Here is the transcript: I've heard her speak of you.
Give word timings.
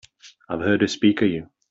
I've 0.49 0.61
heard 0.61 0.81
her 0.81 0.87
speak 0.87 1.21
of 1.21 1.29
you. 1.29 1.47